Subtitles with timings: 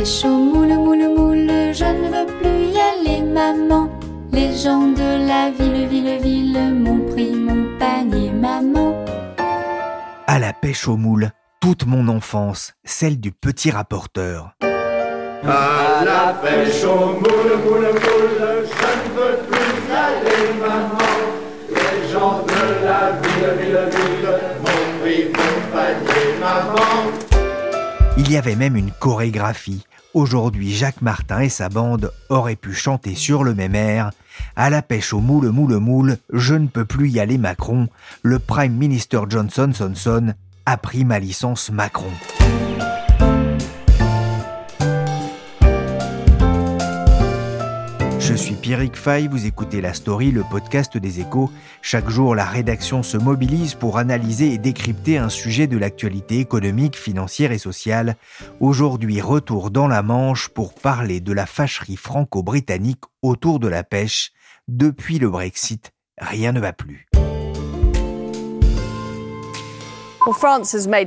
[0.00, 3.90] La pêche au moule, moule, moule, je ne veux plus y aller, maman.
[4.32, 9.04] Les gens de la ville, ville, ville m'ont pris mon panier, maman.
[10.26, 14.54] À la pêche au moule, toute mon enfance, celle du petit rapporteur.
[14.62, 18.59] À la pêche au moule, moule, moule,
[28.30, 29.84] Il y avait même une chorégraphie.
[30.14, 34.12] Aujourd'hui, Jacques Martin et sa bande auraient pu chanter sur le même air
[34.54, 37.88] À la pêche au moule, moule, moule, je ne peux plus y aller, Macron.
[38.22, 42.12] Le Prime Minister Johnson Sonson a pris ma licence Macron.
[48.30, 51.50] Je suis Pierrick Fay, vous écoutez La Story, le podcast des échos.
[51.82, 56.96] Chaque jour, la rédaction se mobilise pour analyser et décrypter un sujet de l'actualité économique,
[56.96, 58.14] financière et sociale.
[58.60, 64.30] Aujourd'hui, retour dans la Manche pour parler de la fâcherie franco-britannique autour de la pêche.
[64.68, 67.08] Depuis le Brexit, rien ne va plus.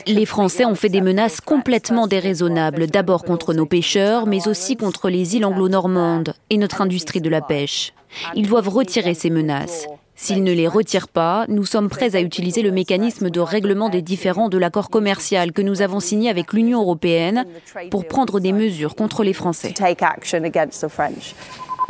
[0.08, 5.10] Les Français ont fait des menaces complètement déraisonnables, d'abord contre nos pêcheurs, mais aussi contre
[5.10, 7.94] les îles anglo-normandes et notre industrie de la pêche.
[8.36, 9.88] Ils doivent retirer ces menaces.
[10.16, 14.02] S'ils ne les retirent pas, nous sommes prêts à utiliser le mécanisme de règlement des
[14.02, 17.46] différends de l'accord commercial que nous avons signé avec l'Union européenne
[17.90, 19.74] pour prendre des mesures contre les Français.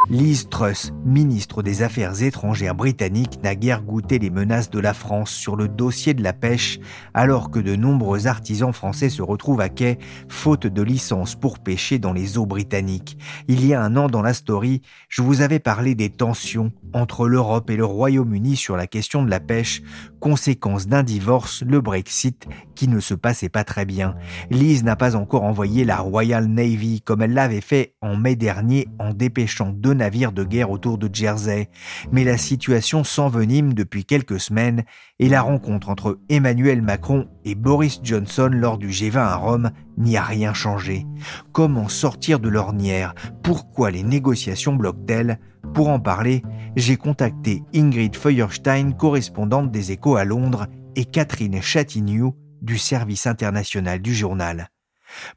[0.10, 5.32] Liz Truss, ministre des Affaires étrangères britannique, n'a guère goûté les menaces de la France
[5.32, 6.78] sur le dossier de la pêche,
[7.14, 12.00] alors que de nombreux artisans français se retrouvent à quai, faute de licence pour pêcher
[12.00, 13.18] dans les eaux britanniques.
[13.48, 17.30] Il y a un an dans la story, je vous avais parlé des tensions entre
[17.30, 19.82] l'Europe et le Royaume-Uni sur la question de la pêche,
[20.20, 24.16] conséquence d'un divorce, le Brexit, qui ne se passait pas très bien.
[24.52, 28.90] Liz n'a pas encore envoyé la Royal Navy comme elle l'avait fait en mai dernier
[29.00, 31.70] en dépêchant deux navires de guerre autour de Jersey.
[32.12, 34.84] Mais la situation s'envenime depuis quelques semaines
[35.20, 40.18] et la rencontre entre Emmanuel Macron et Boris Johnson lors du G20 à Rome n'y
[40.18, 41.06] a rien changé.
[41.52, 43.14] Comment sortir de l'ornière?
[43.44, 45.40] Pourquoi les négociations bloquent-elles?
[45.74, 46.44] Pour en parler,
[46.76, 54.02] j'ai contacté Ingrid Feuerstein, correspondante des Échos à Londres, et Catherine Chatignou du service international
[54.02, 54.70] du journal.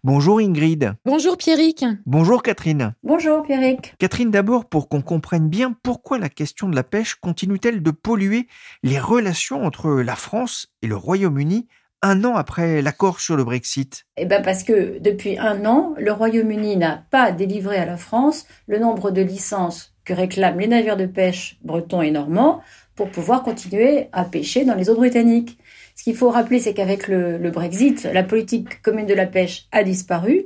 [0.05, 0.95] Bonjour Ingrid.
[1.05, 1.85] Bonjour Pierrick.
[2.07, 2.95] Bonjour Catherine.
[3.03, 3.95] Bonjour Pierrick.
[3.99, 8.49] Catherine, d'abord pour qu'on comprenne bien pourquoi la question de la pêche continue-t-elle de polluer
[8.83, 11.69] les relations entre la France et le Royaume-Uni
[12.03, 14.05] un an après l'accord sur le Brexit?
[14.17, 18.47] Eh ben parce que depuis un an, le Royaume-Uni n'a pas délivré à la France
[18.67, 22.61] le nombre de licences que réclament les navires de pêche bretons et normands
[22.95, 25.59] pour pouvoir continuer à pêcher dans les eaux britanniques.
[25.97, 29.83] Ce qu'il faut rappeler, c'est qu'avec le, Brexit, la politique commune de la pêche a
[29.83, 30.45] disparu.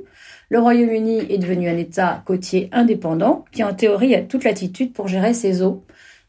[0.49, 5.09] Le Royaume-Uni est devenu un État côtier indépendant qui, en théorie, a toute latitude pour
[5.09, 5.83] gérer ses eaux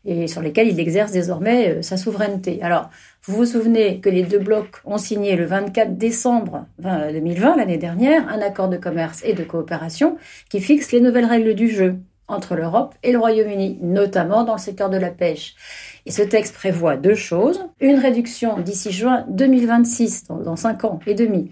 [0.05, 2.60] et sur lesquelles il exerce désormais euh, sa souveraineté.
[2.62, 2.91] Alors,
[3.22, 8.28] vous vous souvenez que les deux blocs ont signé le 24 décembre 2020, l'année dernière,
[8.28, 10.16] un accord de commerce et de coopération
[10.51, 11.98] qui fixe les nouvelles règles du jeu
[12.33, 15.55] entre l'Europe et le Royaume-Uni, notamment dans le secteur de la pêche.
[16.07, 17.65] Et ce texte prévoit deux choses.
[17.81, 21.51] Une réduction d'ici juin 2026, dans, dans 5 ans et demi,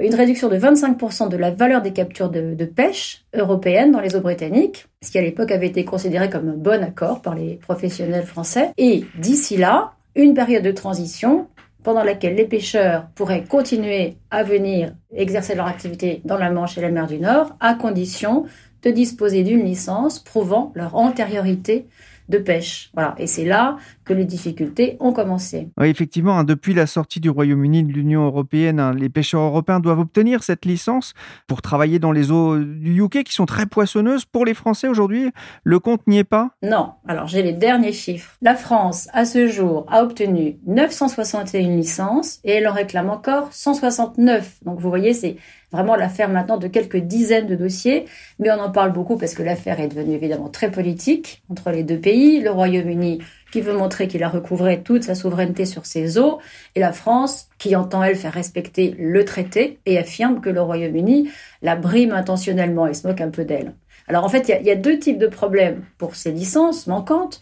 [0.00, 4.16] une réduction de 25% de la valeur des captures de, de, pêche européennes dans les
[4.16, 7.56] eaux britanniques, ce qui à l'époque avait été considéré comme un bon accord par les
[7.56, 8.72] professionnels français.
[8.78, 11.48] Et d'ici là, une période de transition
[11.82, 16.80] pendant laquelle les pêcheurs pourraient continuer à venir exercer leur activité dans la Manche et
[16.80, 18.46] la mer du Nord, à condition
[18.82, 21.86] de disposer d'une licence prouvant leur antériorité
[22.28, 22.90] de pêche.
[22.94, 23.14] Voilà.
[23.18, 25.68] Et c'est là que les difficultés ont commencé.
[25.78, 29.80] Oui, effectivement, hein, depuis la sortie du Royaume-Uni de l'Union européenne, hein, les pêcheurs européens
[29.80, 31.14] doivent obtenir cette licence
[31.46, 34.24] pour travailler dans les eaux du UK qui sont très poissonneuses.
[34.24, 35.30] Pour les Français aujourd'hui,
[35.64, 36.50] le compte n'y est pas?
[36.62, 36.92] Non.
[37.06, 38.36] Alors j'ai les derniers chiffres.
[38.42, 44.58] La France, à ce jour, a obtenu 961 licences et elle en réclame encore 169.
[44.64, 45.36] Donc vous voyez, c'est
[45.70, 48.04] vraiment l'affaire maintenant de quelques dizaines de dossiers,
[48.38, 51.82] mais on en parle beaucoup parce que l'affaire est devenue évidemment très politique entre les
[51.82, 52.40] deux pays.
[52.40, 53.20] Le Royaume-Uni
[53.52, 56.40] qui veut montrer qu'il a recouvré toute sa souveraineté sur ses eaux,
[56.74, 61.30] et la France qui entend, elle, faire respecter le traité et affirme que le Royaume-Uni
[61.60, 63.74] la brime intentionnellement et se moque un peu d'elle.
[64.08, 67.40] Alors en fait, il y, a deux types de problèmes pour ces licences manquantes.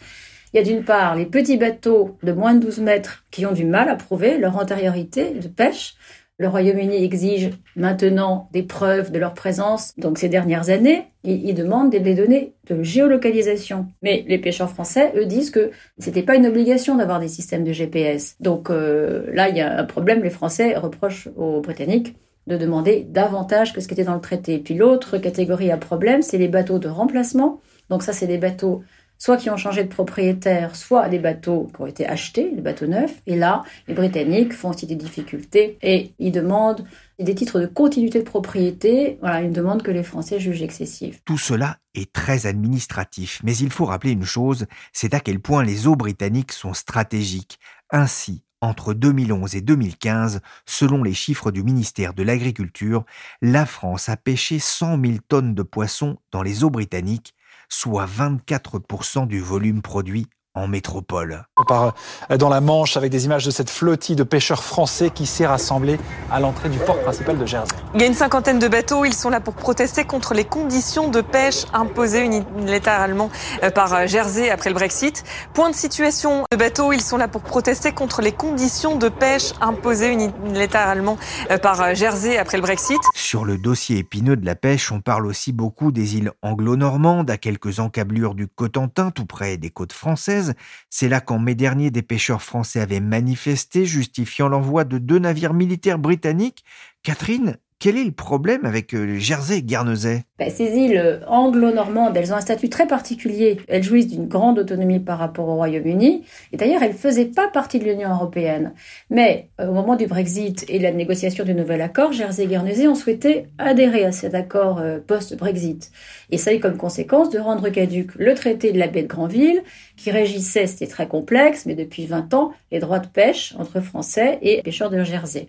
[0.53, 3.53] Il y a d'une part les petits bateaux de moins de 12 mètres qui ont
[3.53, 5.95] du mal à prouver leur antériorité de pêche,
[6.41, 9.93] le Royaume-Uni exige maintenant des preuves de leur présence.
[9.99, 13.89] Donc ces dernières années, ils, demandent des données de géolocalisation.
[14.01, 17.73] Mais les pêcheurs français, eux, disent que c'était pas une obligation d'avoir des systèmes de
[17.73, 18.37] GPS.
[18.41, 20.23] Donc euh, là, il y a un problème.
[20.23, 22.17] Les Français reprochent aux Britanniques
[22.47, 24.61] de demander davantage que ce qui était dans le traité.
[24.61, 27.61] Puis l'autre catégorie à problème, c'est les bateaux de remplacement.
[27.91, 28.83] Donc ça, c'est des bateaux
[29.21, 32.87] soit qui ont changé de propriétaire, soit des bateaux qui ont été achetés, des bateaux
[32.87, 33.21] neufs.
[33.27, 36.85] Et là, les Britanniques font aussi des difficultés et ils demandent
[37.19, 41.21] des titres de continuité de propriété, voilà, une demande que les Français jugent excessive.
[41.27, 45.63] Tout cela est très administratif, mais il faut rappeler une chose, c'est à quel point
[45.63, 47.59] les eaux britanniques sont stratégiques.
[47.91, 53.05] Ainsi, entre 2011 et 2015, selon les chiffres du ministère de l'Agriculture,
[53.43, 57.35] la France a pêché 100 000 tonnes de poissons dans les eaux britanniques
[57.71, 61.45] soit 24% du volume produit en métropole.
[61.57, 61.95] On part
[62.31, 65.47] euh, dans la Manche avec des images de cette flottille de pêcheurs français qui s'est
[65.47, 65.99] rassemblée
[66.31, 67.75] à l'entrée du port principal de Jersey.
[67.95, 71.09] Il y a une cinquantaine de bateaux, ils sont là pour protester contre les conditions
[71.09, 73.31] de pêche imposées unilatéralement
[73.63, 75.23] euh, par euh, Jersey après le Brexit.
[75.55, 79.53] Point de situation de bateaux, ils sont là pour protester contre les conditions de pêche
[79.61, 81.17] imposées unilatéralement
[81.63, 82.99] par Jersey après le Brexit.
[83.15, 87.37] Sur le dossier épineux de la pêche, on parle aussi beaucoup des îles anglo-normandes, à
[87.37, 90.40] quelques encablures du Cotentin, tout près des côtes françaises
[90.89, 95.55] c'est là qu'en mai dernier, des pêcheurs français avaient manifesté, justifiant l'envoi de deux navires
[95.55, 96.65] militaires britanniques.
[97.03, 100.25] Catherine, quel est le problème avec euh, Jersey et Guernesey?
[100.39, 103.59] Ben, Ces îles anglo-normandes, elles ont un statut très particulier.
[103.69, 106.23] Elles jouissent d'une grande autonomie par rapport au Royaume-Uni.
[106.53, 108.75] Et d'ailleurs, elles ne faisaient pas partie de l'Union européenne.
[109.09, 112.47] Mais euh, au moment du Brexit et de la négociation du nouvel accord, Jersey et
[112.49, 115.91] Guernesey ont souhaité adhérer à cet accord euh, post-Brexit.
[116.31, 119.09] Et ça a eu comme conséquence de rendre caduque le traité de la baie de
[119.09, 119.63] Granville,
[120.01, 124.39] qui régissait, c'était très complexe, mais depuis 20 ans, les droits de pêche entre Français
[124.41, 125.49] et pêcheurs de Jersey.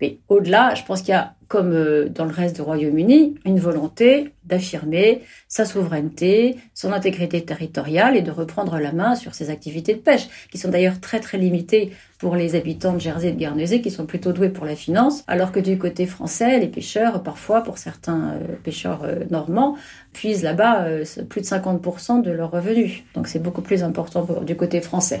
[0.00, 3.58] Mais au-delà, je pense qu'il y a comme euh, dans le reste du Royaume-Uni, une
[3.58, 9.94] volonté d'affirmer sa souveraineté, son intégrité territoriale et de reprendre la main sur ses activités
[9.94, 13.38] de pêche, qui sont d'ailleurs très très limitées pour les habitants de Jersey et de
[13.38, 17.22] Guernesey, qui sont plutôt doués pour la finance, alors que du côté français, les pêcheurs,
[17.22, 19.76] parfois pour certains euh, pêcheurs euh, normands,
[20.12, 20.86] puisent là-bas
[21.28, 23.02] plus de 50% de leurs revenus.
[23.14, 25.20] Donc c'est beaucoup plus important du côté français.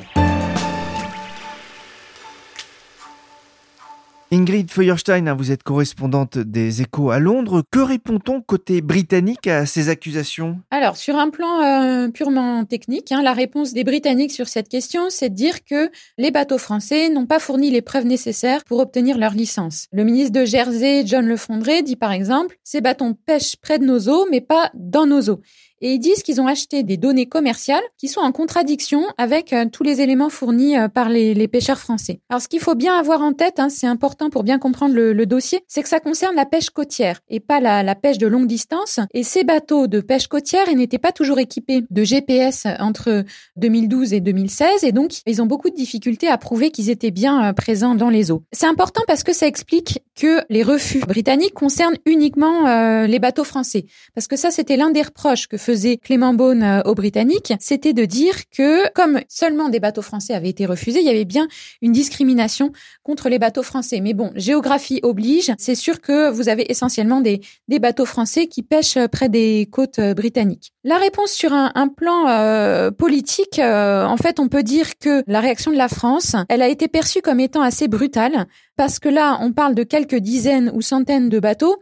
[4.34, 7.62] Ingrid Feuerstein, hein, vous êtes correspondante des échos à Londres.
[7.70, 10.58] Que répond-on côté britannique à ces accusations?
[10.70, 15.10] Alors, sur un plan euh, purement technique, hein, la réponse des Britanniques sur cette question,
[15.10, 19.18] c'est de dire que les bateaux français n'ont pas fourni les preuves nécessaires pour obtenir
[19.18, 19.86] leur licence.
[19.92, 24.08] Le ministre de Jersey, John Lefondré, dit par exemple, ces bateaux pêchent près de nos
[24.08, 25.42] eaux, mais pas dans nos eaux
[25.82, 29.66] et ils disent qu'ils ont acheté des données commerciales qui sont en contradiction avec euh,
[29.70, 32.20] tous les éléments fournis euh, par les, pêcheurs français.
[32.30, 35.26] Alors ce qu'il faut bien avoir en tête, hein, c'est important pour bien comprendre le,
[35.26, 39.00] dossier, c'est que ça concerne la pêche côtière et pas la, pêche de longue distance.
[39.12, 43.24] Et ces bateaux de pêche côtière, n'étaient pas toujours équipés de GPS entre
[43.56, 47.48] 2012 et 2016 et donc ils ont beaucoup de difficultés à prouver qu'ils étaient bien
[47.48, 48.42] euh, présents dans les eaux.
[48.52, 53.44] C'est important parce que ça explique que les refus britanniques concernent uniquement euh, les bateaux
[53.44, 53.86] français.
[54.14, 57.92] Parce que ça, c'était l'un des reproches que faisait Clément Beaune euh, aux Britanniques, c'était
[57.92, 61.48] de dire que comme seulement des bateaux français avaient été refusés, il y avait bien
[61.80, 64.00] une discrimination contre les bateaux français.
[64.00, 68.62] Mais bon, géographie oblige, c'est sûr que vous avez essentiellement des, des bateaux français qui
[68.62, 70.72] pêchent près des côtes euh, britanniques.
[70.84, 75.40] La réponse sur un, plan euh, politique, euh, en fait, on peut dire que la
[75.40, 79.38] réaction de la France, elle a été perçue comme étant assez brutale, parce que là,
[79.40, 81.76] on parle de quelques dizaines ou centaines de bateaux,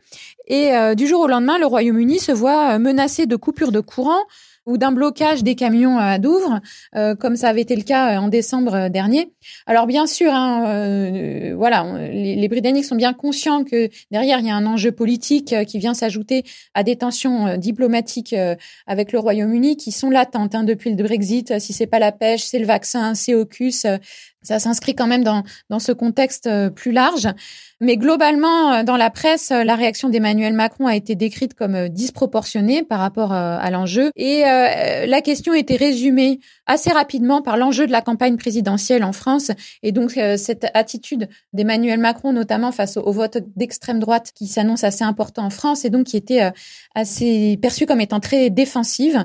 [0.47, 4.25] et du jour au lendemain, le Royaume-Uni se voit menacé de coupure de courant
[4.67, 6.61] ou d'un blocage des camions à Douvres,
[7.19, 9.33] comme ça avait été le cas en décembre dernier.
[9.67, 14.51] Alors bien sûr, hein, voilà, les, les, Britanniques sont bien conscients que derrière il y
[14.51, 16.45] a un enjeu politique qui vient s'ajouter
[16.75, 18.35] à des tensions diplomatiques
[18.87, 21.59] avec le Royaume-Uni qui sont latentes hein, depuis le Brexit.
[21.59, 23.87] Si c'est pas la pêche, c'est le vaccin, c'est AUKUS.
[24.43, 27.29] Ça s'inscrit quand même dans, dans ce contexte plus large.
[27.83, 31.75] Mais globalement, euh, dans la presse, euh, la réaction d'Emmanuel Macron a été décrite comme
[31.75, 34.11] euh, disproportionnée par rapport à l'enjeu.
[34.17, 39.51] Et la question était résumée assez rapidement par l'enjeu de la campagne présidentielle en France.
[39.83, 45.05] Et donc, cette attitude d'Emmanuel Macron, notamment face au, vote d'extrême droite qui s'annonce assez
[45.05, 46.51] important en France et donc qui était
[46.95, 49.25] assez perçue comme étant très défensive.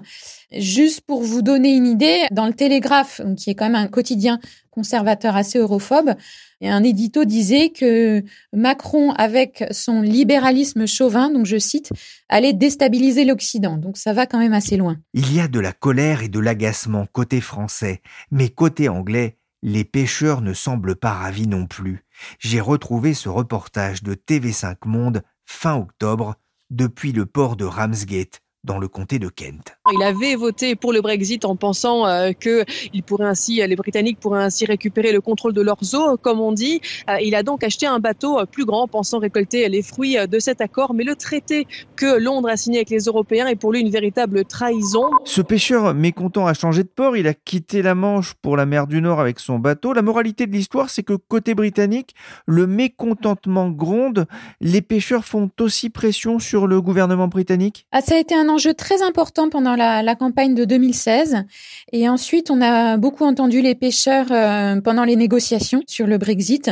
[0.52, 4.40] Juste pour vous donner une idée, dans le Télégraphe, qui est quand même un quotidien
[4.76, 6.14] conservateur assez europhobe,
[6.62, 11.92] et un édito disait que Macron, avec son libéralisme chauvin, donc je cite,
[12.30, 13.78] allait déstabiliser l'Occident.
[13.78, 14.98] Donc ça va quand même assez loin.
[15.14, 18.02] Il y a de la colère et de l'agacement côté français,
[18.32, 22.06] mais côté anglais, les pêcheurs ne semblent pas ravis non plus.
[22.40, 26.36] J'ai retrouvé ce reportage de TV5 Monde fin octobre
[26.70, 29.78] depuis le port de Ramsgate dans le comté de Kent.
[29.94, 34.20] Il avait voté pour le Brexit en pensant euh, que il pourrait ainsi, les Britanniques
[34.20, 36.82] pourraient ainsi récupérer le contrôle de leurs eaux, comme on dit.
[37.10, 40.62] Euh, il a donc acheté un bateau plus grand, pensant récolter les fruits de cet
[40.62, 40.94] accord.
[40.94, 44.46] Mais le traité que Londres a signé avec les Européens est pour lui une véritable
[44.46, 45.10] trahison.
[45.24, 47.16] Ce pêcheur mécontent a changé de port.
[47.16, 49.94] Il a quitté la Manche pour la mer du Nord avec son bateau.
[49.94, 54.26] La moralité de l'histoire, c'est que côté britannique, le mécontentement gronde.
[54.62, 57.88] Les pêcheurs font aussi pression sur le gouvernement britannique.
[57.92, 61.44] Ah, ça a été un enjeu très important pendant la, campagne de 2016.
[61.92, 66.72] Et ensuite, on a beaucoup entendu les pêcheurs euh, pendant les négociations sur le Brexit.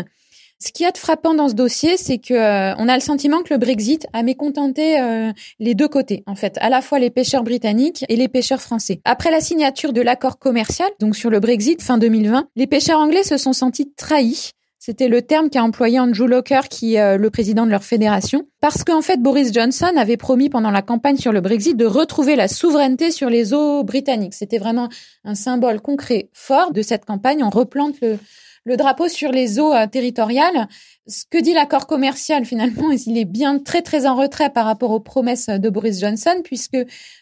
[0.60, 3.54] Ce qui est frappant dans ce dossier, c'est que euh, on a le sentiment que
[3.54, 7.44] le Brexit a mécontenté euh, les deux côtés, en fait, à la fois les pêcheurs
[7.44, 9.02] britanniques et les pêcheurs français.
[9.04, 13.24] Après la signature de l'accord commercial, donc sur le Brexit fin 2020, les pêcheurs anglais
[13.24, 14.54] se sont sentis trahis
[14.86, 18.50] c'était le terme qu'a employé Andrew Locker, qui est euh, le président de leur fédération,
[18.60, 22.36] parce qu'en fait Boris Johnson avait promis pendant la campagne sur le Brexit de retrouver
[22.36, 24.34] la souveraineté sur les eaux britanniques.
[24.34, 24.90] C'était vraiment
[25.24, 27.46] un symbole concret fort de cette campagne.
[27.46, 28.20] On replante le,
[28.66, 30.68] le drapeau sur les eaux euh, territoriales.
[31.06, 34.92] Ce que dit l'accord commercial, finalement, il est bien très, très en retrait par rapport
[34.92, 36.78] aux promesses de Boris Johnson, puisque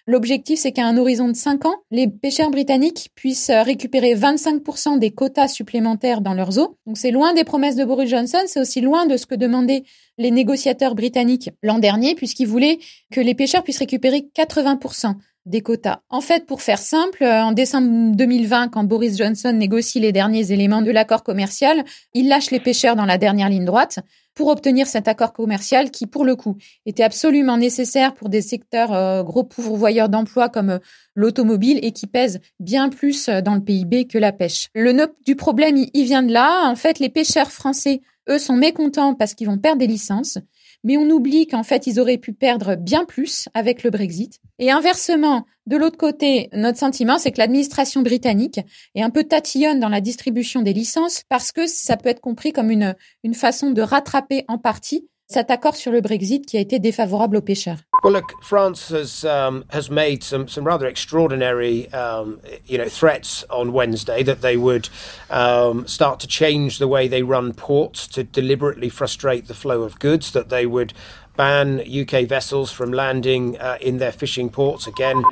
[0.05, 4.99] l'objectif, c'est qu'à un horizon de cinq ans, les pêcheurs britanniques puissent euh, récupérer 25%
[4.99, 6.77] des quotas supplémentaires dans leurs eaux.
[6.85, 9.83] Donc, c'est loin des promesses de Boris Johnson, c'est aussi loin de ce que demandaient
[10.17, 12.79] les négociateurs britanniques l'an dernier, puisqu'ils voulaient
[13.11, 16.01] que les pêcheurs puissent récupérer 80% des quotas.
[16.09, 20.51] En fait, pour faire simple, euh, en décembre 2020, quand Boris Johnson négocie les derniers
[20.51, 21.83] éléments de l'accord commercial,
[22.13, 23.99] il lâche les pêcheurs dans la dernière ligne droite
[24.35, 28.93] pour obtenir cet accord commercial qui, pour le coup, était absolument nécessaire pour des secteurs
[28.93, 30.79] euh, gros pourvoyeurs d'emplois comme euh,
[31.15, 34.69] l'automobile et qui pèsent bien plus dans le PIB que la pêche.
[34.73, 36.69] Le nœud du problème, il vient de là.
[36.69, 40.37] En fait, les pêcheurs français, eux, sont mécontents parce qu'ils vont perdre des licences
[40.83, 44.39] mais on oublie qu'en fait, ils auraient pu perdre bien plus avec le Brexit.
[44.59, 48.59] Et inversement, de l'autre côté, notre sentiment, c'est que l'administration britannique
[48.95, 52.51] est un peu tatillonne dans la distribution des licences parce que ça peut être compris
[52.51, 56.59] comme une, une façon de rattraper en partie cet accord sur le Brexit qui a
[56.59, 57.77] été défavorable aux pêcheurs.
[58.03, 63.45] Well, look, France has um, has made some some rather extraordinary, um, you know, threats
[63.51, 64.89] on Wednesday that they would
[65.29, 69.99] um, start to change the way they run ports to deliberately frustrate the flow of
[69.99, 70.31] goods.
[70.31, 70.93] That they would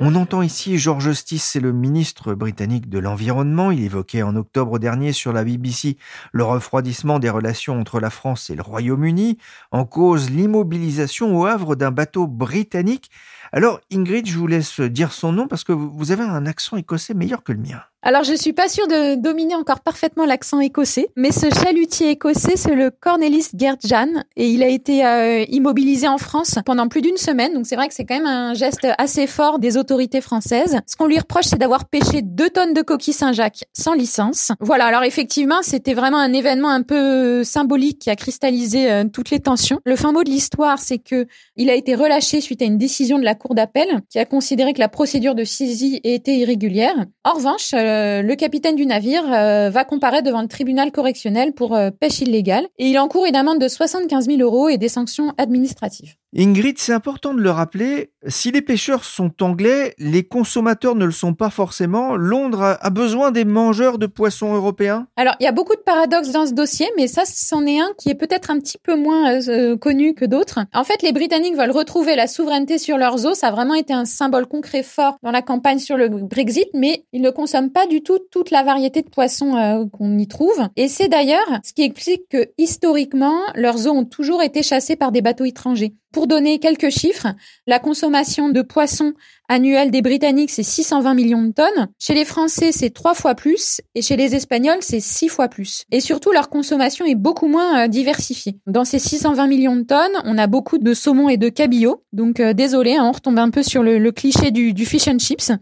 [0.00, 3.70] On entend ici George Stice, c'est le ministre britannique de l'Environnement.
[3.70, 5.98] Il évoquait en octobre dernier sur la BBC
[6.32, 9.38] le refroidissement des relations entre la France et le Royaume-Uni,
[9.70, 13.12] en cause l'immobilisation au Havre d'un bateau britannique.
[13.52, 17.14] Alors Ingrid, je vous laisse dire son nom parce que vous avez un accent écossais
[17.14, 17.82] meilleur que le mien.
[18.02, 22.56] Alors, je suis pas sûre de dominer encore parfaitement l'accent écossais, mais ce chalutier écossais,
[22.56, 27.18] c'est le Cornelis Gerdjan, et il a été euh, immobilisé en France pendant plus d'une
[27.18, 27.52] semaine.
[27.52, 30.78] Donc, c'est vrai que c'est quand même un geste assez fort des autorités françaises.
[30.86, 34.50] Ce qu'on lui reproche, c'est d'avoir pêché deux tonnes de coquilles Saint-Jacques sans licence.
[34.60, 34.86] Voilà.
[34.86, 39.40] Alors, effectivement, c'était vraiment un événement un peu symbolique qui a cristallisé euh, toutes les
[39.40, 39.78] tensions.
[39.84, 41.26] Le fin mot de l'histoire, c'est que
[41.56, 44.72] il a été relâché suite à une décision de la Cour d'appel qui a considéré
[44.72, 46.94] que la procédure de saisie était irrégulière.
[47.24, 51.74] En revanche, euh, le capitaine du navire euh, va comparaître devant le tribunal correctionnel pour
[51.74, 55.32] euh, pêche illégale et il encourt une amende de 75 000 euros et des sanctions
[55.38, 56.14] administratives.
[56.36, 61.10] Ingrid, c'est important de le rappeler, si les pêcheurs sont anglais, les consommateurs ne le
[61.10, 62.14] sont pas forcément.
[62.14, 66.30] Londres a besoin des mangeurs de poissons européens Alors, il y a beaucoup de paradoxes
[66.30, 69.40] dans ce dossier, mais ça, c'en est un qui est peut-être un petit peu moins
[69.48, 70.60] euh, connu que d'autres.
[70.72, 73.34] En fait, les Britanniques veulent retrouver la souveraineté sur leurs eaux.
[73.34, 77.06] Ça a vraiment été un symbole concret fort dans la campagne sur le Brexit, mais
[77.12, 80.68] ils ne consomment pas du tout toute la variété de poissons euh, qu'on y trouve.
[80.76, 85.10] Et c'est d'ailleurs ce qui explique que, historiquement, leurs eaux ont toujours été chassées par
[85.10, 85.94] des bateaux étrangers.
[86.12, 87.28] Pour donner quelques chiffres,
[87.68, 89.12] la consommation de poissons
[89.48, 91.88] annuelle des Britanniques, c'est 620 millions de tonnes.
[92.00, 93.80] Chez les Français, c'est trois fois plus.
[93.94, 95.84] Et chez les Espagnols, c'est six fois plus.
[95.92, 98.56] Et surtout, leur consommation est beaucoup moins euh, diversifiée.
[98.66, 102.02] Dans ces 620 millions de tonnes, on a beaucoup de saumon et de cabillaud.
[102.12, 105.52] Donc, euh, désolé, hein, on retombe un peu sur le, cliché du, fish and chips.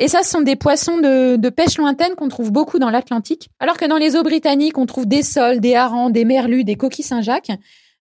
[0.00, 3.50] Et ça, ce sont des poissons de, pêche lointaine qu'on trouve beaucoup dans l'Atlantique.
[3.60, 6.74] Alors que dans les eaux britanniques, on trouve des sols, des harengs, des merlus, des
[6.74, 7.52] coquilles Saint-Jacques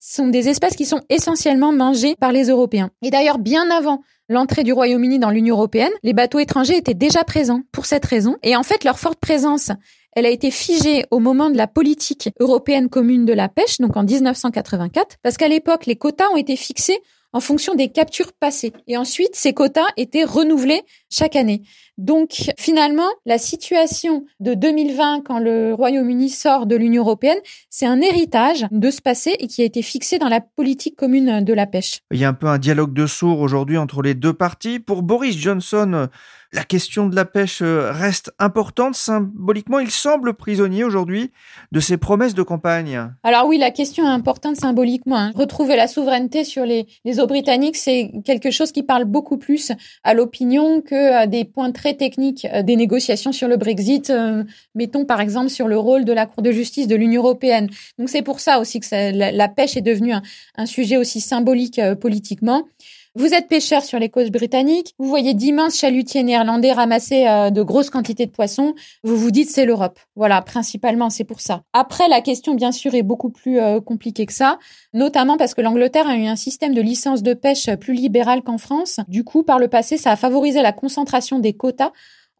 [0.01, 2.89] sont des espèces qui sont essentiellement mangées par les Européens.
[3.03, 7.23] Et d'ailleurs, bien avant l'entrée du Royaume-Uni dans l'Union européenne, les bateaux étrangers étaient déjà
[7.23, 8.35] présents pour cette raison.
[8.41, 9.71] Et en fait, leur forte présence,
[10.13, 13.95] elle a été figée au moment de la politique européenne commune de la pêche, donc
[13.95, 16.99] en 1984, parce qu'à l'époque, les quotas ont été fixés
[17.33, 18.73] en fonction des captures passées.
[18.87, 21.63] Et ensuite, ces quotas étaient renouvelés chaque année.
[21.97, 27.37] Donc finalement, la situation de 2020, quand le Royaume-Uni sort de l'Union européenne,
[27.69, 31.43] c'est un héritage de ce passé et qui a été fixé dans la politique commune
[31.43, 31.99] de la pêche.
[32.11, 34.79] Il y a un peu un dialogue de sourds aujourd'hui entre les deux parties.
[34.79, 36.07] Pour Boris Johnson,
[36.53, 39.79] la question de la pêche euh, reste importante symboliquement.
[39.79, 41.31] Il semble prisonnier aujourd'hui
[41.71, 43.09] de ses promesses de campagne.
[43.23, 45.17] Alors oui, la question est importante symboliquement.
[45.17, 45.31] Hein.
[45.33, 46.87] Retrouver la souveraineté sur les,
[47.19, 49.71] eaux britanniques, c'est quelque chose qui parle beaucoup plus
[50.03, 54.09] à l'opinion que à des points très techniques euh, des négociations sur le Brexit.
[54.09, 54.43] Euh,
[54.75, 57.69] mettons par exemple sur le rôle de la Cour de justice de l'Union européenne.
[57.97, 60.13] Donc c'est pour ça aussi que la, pêche est devenue
[60.55, 62.65] un sujet aussi symbolique politiquement.
[63.13, 67.61] Vous êtes pêcheur sur les côtes britanniques, vous voyez d'immenses chalutiers néerlandais ramasser euh, de
[67.61, 69.99] grosses quantités de poissons, vous vous dites c'est l'Europe.
[70.15, 71.63] Voilà, principalement c'est pour ça.
[71.73, 74.59] Après, la question bien sûr est beaucoup plus euh, compliquée que ça,
[74.93, 78.57] notamment parce que l'Angleterre a eu un système de licence de pêche plus libéral qu'en
[78.57, 79.01] France.
[79.09, 81.91] Du coup, par le passé, ça a favorisé la concentration des quotas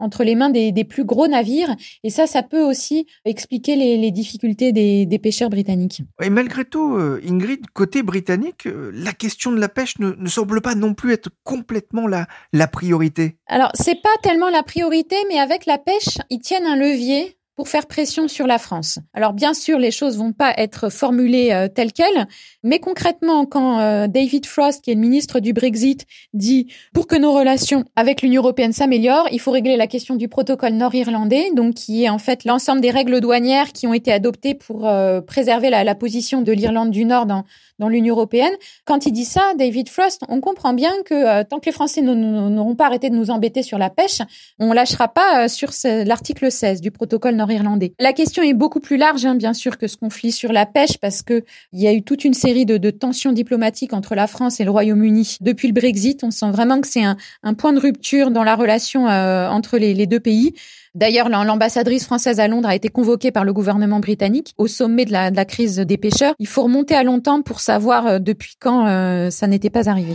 [0.02, 1.76] entre les mains des, plus gros navires.
[2.04, 6.02] Et ça, ça peut aussi expliquer les, difficultés des, pêcheurs britanniques.
[6.22, 10.62] Et malgré tout, euh, Ingrid, côté britannique, euh, la question de la pêche ne, semble
[10.62, 13.38] pas non plus être complètement la, la priorité.
[13.48, 17.68] Alors, c'est pas tellement la priorité, mais avec la pêche, ils tiennent un levier pour
[17.68, 19.00] faire pression sur la France.
[19.14, 22.28] Alors bien sûr, les choses vont pas être formulées euh, telles quelles,
[22.64, 27.16] mais concrètement, quand euh, David Frost, qui est le ministre du Brexit, dit pour que
[27.16, 31.76] nos relations avec l'Union européenne s'améliorent, il faut régler la question du protocole nord-irlandais, donc
[31.76, 35.70] qui est en fait l'ensemble des règles douanières qui ont été adoptées pour euh, préserver
[35.70, 37.44] la, la, position de l'Irlande du Nord dans,
[37.82, 38.54] dans l'Union européenne.
[38.86, 42.76] Quand il dit ça, David Frost, on comprend bien que tant que les Français n'auront
[42.76, 44.20] pas arrêté de nous embêter sur la pêche,
[44.60, 47.94] on lâchera pas sur l'article 16 du protocole nord-irlandais.
[48.00, 50.98] La question est beaucoup plus large, hein, bien sûr, que ce conflit sur la pêche,
[51.00, 54.60] parce que il y a eu toute une série de, tensions diplomatiques entre la France
[54.60, 56.24] et le Royaume-Uni depuis le Brexit.
[56.24, 57.16] On sent vraiment que c'est un,
[57.54, 60.54] point de rupture dans la relation euh, entre les, deux pays.
[60.94, 65.12] D'ailleurs, l'ambassadrice française à Londres a été convoquée par le gouvernement britannique au sommet de
[65.12, 66.34] la, crise des pêcheurs.
[66.38, 70.14] Il faut remonter à longtemps pour savoir euh, depuis quand euh, ça n'était pas arrivé.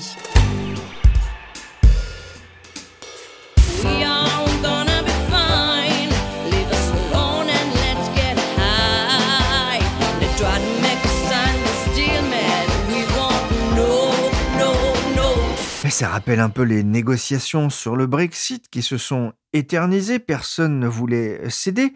[15.90, 20.88] Ça rappelle un peu les négociations sur le Brexit qui se sont éternisées, personne ne
[20.88, 21.92] voulait céder.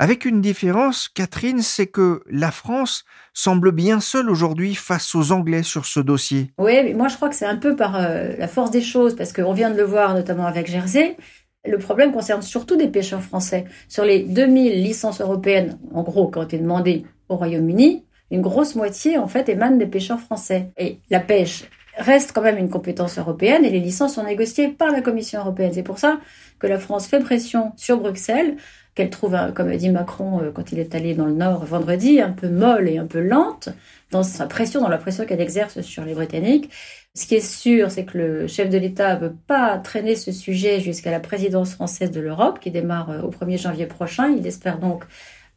[0.00, 5.62] Avec une différence, Catherine, c'est que la France semble bien seule aujourd'hui face aux Anglais
[5.62, 6.52] sur ce dossier.
[6.58, 9.16] Oui, mais moi je crois que c'est un peu par euh, la force des choses,
[9.16, 11.16] parce qu'on vient de le voir notamment avec Jersey.
[11.64, 13.64] Le problème concerne surtout des pêcheurs français.
[13.88, 18.74] Sur les 2000 licences européennes, en gros, qui ont été demandées au Royaume-Uni, une grosse
[18.74, 20.70] moitié, en fait, émane des pêcheurs français.
[20.76, 21.68] Et la pêche
[21.98, 25.72] reste quand même une compétence européenne et les licences sont négociées par la Commission européenne.
[25.74, 26.20] C'est pour ça
[26.58, 28.56] que la France fait pression sur Bruxelles,
[28.94, 32.20] qu'elle trouve, comme a dit Macron euh, quand il est allé dans le Nord vendredi,
[32.20, 33.68] un peu molle et un peu lente
[34.10, 36.70] dans sa pression, dans la pression qu'elle exerce sur les Britanniques.
[37.14, 40.32] Ce qui est sûr, c'est que le chef de l'État ne veut pas traîner ce
[40.32, 44.34] sujet jusqu'à la présidence française de l'Europe, qui démarre euh, au 1er janvier prochain.
[44.36, 45.04] Il espère donc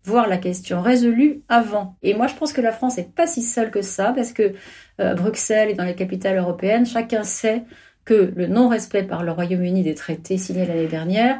[0.03, 1.95] voir la question résolue avant.
[2.01, 4.53] Et moi, je pense que la France n'est pas si seule que ça, parce que
[4.99, 7.63] euh, à Bruxelles et dans les capitales européennes, chacun sait
[8.03, 11.39] que le non-respect par le Royaume-Uni des traités signés l'année dernière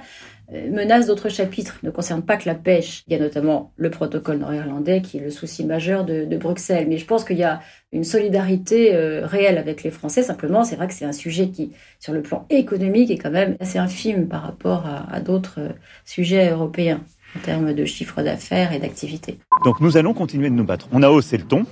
[0.54, 3.04] euh, menace d'autres chapitres, ne concerne pas que la pêche.
[3.08, 6.88] Il y a notamment le protocole nord-irlandais qui est le souci majeur de, Bruxelles.
[6.90, 7.62] Mais je pense qu'il y a
[7.94, 10.24] une solidarité euh, réelle avec les Français.
[10.24, 13.56] Simplement, c'est vrai que c'est un sujet qui, sur le plan économique, est quand même
[13.60, 15.70] assez infime par rapport à, d'autres euh,
[16.04, 17.02] sujets européens
[17.36, 19.40] en termes de chiffre d'affaires et d'activité.
[19.64, 20.88] Donc nous allons continuer de nous battre.
[20.92, 21.66] On a haussé le ton,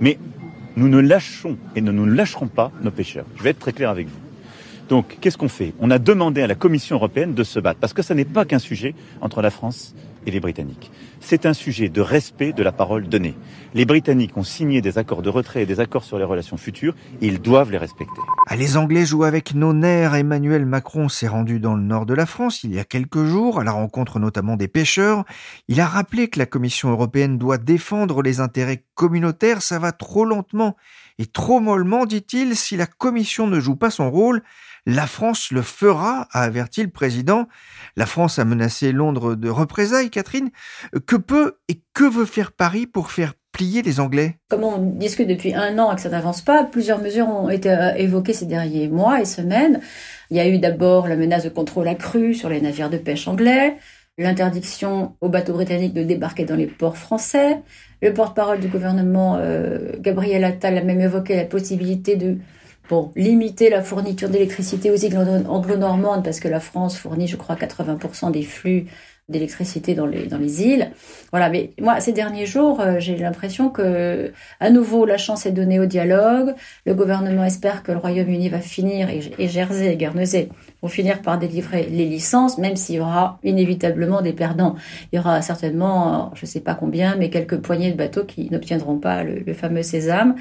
[0.00, 0.18] mais
[0.76, 3.26] nous ne lâchons et nous ne lâcherons pas nos pêcheurs.
[3.36, 4.18] Je vais être très clair avec vous.
[4.88, 5.72] Donc, qu'est-ce qu'on fait?
[5.80, 8.44] On a demandé à la Commission européenne de se battre, parce que ce n'est pas
[8.44, 9.94] qu'un sujet entre la France
[10.26, 10.90] et les Britanniques.
[11.20, 13.34] C'est un sujet de respect de la parole donnée.
[13.74, 16.94] Les Britanniques ont signé des accords de retrait et des accords sur les relations futures,
[17.20, 18.20] ils doivent les respecter.
[18.48, 20.14] Ah, les Anglais jouent avec nos nerfs.
[20.14, 23.60] Emmanuel Macron s'est rendu dans le nord de la France il y a quelques jours,
[23.60, 25.24] à la rencontre notamment des pêcheurs.
[25.68, 29.62] Il a rappelé que la Commission européenne doit défendre les intérêts communautaires.
[29.62, 30.76] Ça va trop lentement
[31.18, 34.42] et trop mollement, dit-il, si la Commission ne joue pas son rôle.
[34.84, 37.46] La France le fera, a averti le président.
[37.96, 40.50] La France a menacé Londres de représailles, Catherine.
[41.06, 44.38] Que peut et que veut faire Paris pour faire plier les Anglais?
[44.48, 47.70] Comme on discute depuis un an et que ça n'avance pas, plusieurs mesures ont été
[47.70, 49.80] euh, évoquées ces derniers mois et semaines.
[50.30, 53.28] Il y a eu d'abord la menace de contrôle accru sur les navires de pêche
[53.28, 53.76] anglais,
[54.18, 57.60] l'interdiction aux bateaux britanniques de débarquer dans les ports français.
[58.00, 62.38] Le porte-parole du gouvernement, euh, Gabriel Attal, a même évoqué la possibilité de
[63.16, 65.16] limiter la fourniture d'électricité aux îles
[65.48, 68.86] anglo-normandes, parce que la France fournit, je crois, 80% des flux
[69.28, 70.90] d'électricité dans les, dans les îles.
[71.30, 75.52] Voilà, mais moi, ces derniers jours, euh, j'ai l'impression que, à nouveau, la chance est
[75.52, 76.54] donnée au dialogue.
[76.86, 80.48] Le gouvernement espère que le Royaume-Uni va finir, et, Jersey et Guernesey
[80.82, 84.74] vont finir par délivrer les licences, même s'il y aura inévitablement des perdants.
[85.12, 88.50] Il y aura certainement, je ne sais pas combien, mais quelques poignées de bateaux qui
[88.50, 90.34] n'obtiendront pas le fameux sésame.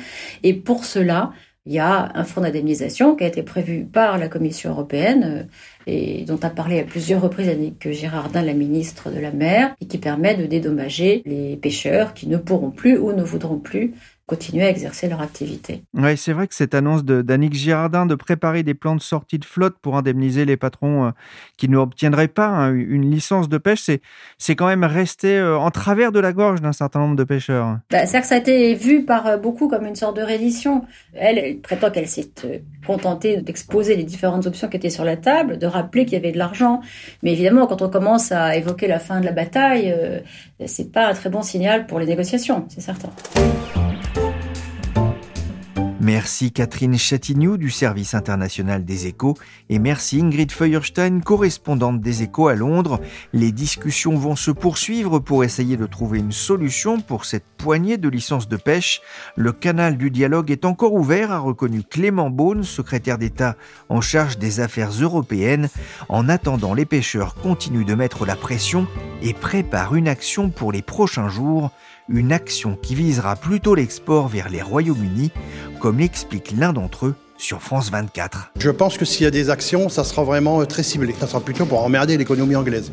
[0.43, 1.31] Et pour cela,
[1.65, 5.43] il y a un fonds d'indemnisation qui a été prévu par la Commission européenne euh,
[5.85, 9.85] et dont a parlé à plusieurs reprises Annick Girardin, la ministre de la Mer, et
[9.85, 13.93] qui permet de dédommager les pêcheurs qui ne pourront plus ou ne voudront plus
[14.31, 15.83] continuer à exercer leur activité.
[15.93, 19.43] Oui, c'est vrai que cette annonce d'Annick Girardin de préparer des plans de sortie de
[19.43, 21.09] flotte pour indemniser les patrons euh,
[21.57, 23.89] qui ne obtiendraient pas hein, une licence de pêche,
[24.37, 27.79] c'est quand même resté euh, en travers de la gorge d'un certain nombre de pêcheurs.
[27.91, 30.85] Bah, C'est-à-dire que ça a été vu par euh, beaucoup comme une sorte de reddition.
[31.13, 32.31] Elle, elle prétend qu'elle s'est
[32.87, 36.31] contentée d'exposer les différentes options qui étaient sur la table, de rappeler qu'il y avait
[36.31, 36.79] de l'argent.
[37.21, 39.93] Mais évidemment, quand on commence à évoquer la fin de la bataille,
[40.65, 43.09] c'est pas un très bon signal pour les négociations, c'est certain.
[46.03, 49.37] Merci Catherine Chatignou du service international des échos
[49.69, 52.99] et merci Ingrid Feuerstein, correspondante des échos à Londres.
[53.33, 58.09] Les discussions vont se poursuivre pour essayer de trouver une solution pour cette poignée de
[58.09, 59.01] licences de pêche.
[59.35, 63.55] Le canal du dialogue est encore ouvert, a reconnu Clément Beaune, secrétaire d'État
[63.87, 65.69] en charge des affaires européennes.
[66.09, 68.87] En attendant, les pêcheurs continuent de mettre la pression
[69.21, 71.69] et préparent une action pour les prochains jours
[72.09, 75.31] une action qui visera plutôt l'export vers les Royaumes-Unis,
[75.79, 78.51] comme l'explique l'un d'entre eux sur France 24.
[78.57, 81.15] Je pense que s'il y a des actions, ça sera vraiment euh, très ciblé.
[81.19, 82.91] Ça sera plutôt pour emmerder l'économie anglaise.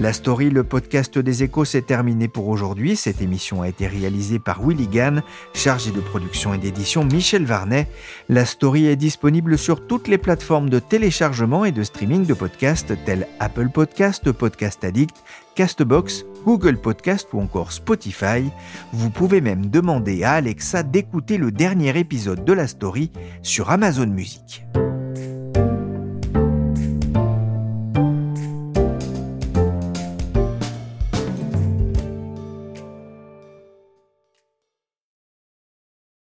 [0.00, 2.96] La story, le podcast des échos, s'est terminé pour aujourd'hui.
[2.96, 7.86] Cette émission a été réalisée par Willy Gann, chargé de production et d'édition Michel Varnet.
[8.30, 12.94] La story est disponible sur toutes les plateformes de téléchargement et de streaming de podcasts
[13.04, 15.16] tels Apple Podcast, Podcast Addict,
[15.54, 18.50] Castbox, Google Podcast ou encore Spotify.
[18.94, 24.06] Vous pouvez même demander à Alexa d'écouter le dernier épisode de la story sur Amazon
[24.06, 24.64] Music.